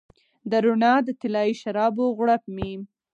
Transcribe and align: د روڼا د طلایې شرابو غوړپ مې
د 0.49 0.51
روڼا 0.63 0.93
د 1.07 1.09
طلایې 1.21 1.59
شرابو 1.61 2.05
غوړپ 2.17 2.43
مې 2.55 2.71